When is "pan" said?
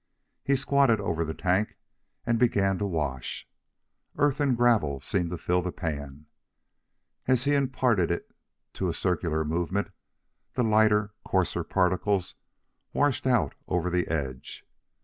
5.71-6.25